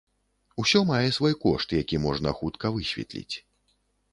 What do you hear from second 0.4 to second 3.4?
Усё мае свой кошт, які можна хутка высветліць.